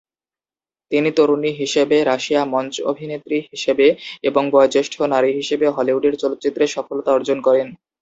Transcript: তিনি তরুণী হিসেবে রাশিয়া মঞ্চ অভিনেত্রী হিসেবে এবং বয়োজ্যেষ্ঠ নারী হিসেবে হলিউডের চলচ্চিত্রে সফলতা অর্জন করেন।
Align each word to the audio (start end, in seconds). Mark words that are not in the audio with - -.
তিনি 0.91 1.09
তরুণী 1.17 1.51
হিসেবে 1.61 1.97
রাশিয়া 2.03 2.41
মঞ্চ 2.53 2.75
অভিনেত্রী 2.91 3.37
হিসেবে 3.51 3.87
এবং 4.23 4.43
বয়োজ্যেষ্ঠ 4.53 4.93
নারী 5.13 5.29
হিসেবে 5.39 5.65
হলিউডের 5.69 6.15
চলচ্চিত্রে 6.21 6.65
সফলতা 6.67 7.09
অর্জন 7.13 7.37
করেন। 7.47 7.67